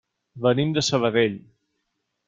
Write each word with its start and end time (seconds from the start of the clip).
Venim 0.45 0.71
de 0.77 0.85
Sabadell. 0.89 1.39